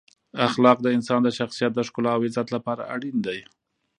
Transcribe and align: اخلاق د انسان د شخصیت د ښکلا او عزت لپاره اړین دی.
اخلاق 0.47 0.77
د 0.81 0.87
انسان 0.97 1.19
د 1.23 1.29
شخصیت 1.39 1.71
د 1.75 1.79
ښکلا 1.87 2.11
او 2.15 2.21
عزت 2.27 2.47
لپاره 2.55 2.83
اړین 2.95 3.17
دی. 3.27 3.39